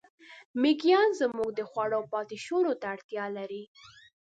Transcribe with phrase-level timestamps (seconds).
[0.61, 3.63] مېږیان زموږ د خوړو پاتېشونو ته اړتیا لري.